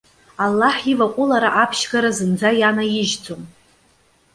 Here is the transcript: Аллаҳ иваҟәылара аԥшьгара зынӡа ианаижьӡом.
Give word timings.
Аллаҳ 0.43 0.75
иваҟәылара 0.91 1.49
аԥшьгара 1.61 2.09
зынӡа 2.17 2.49
ианаижьӡом. 2.59 3.41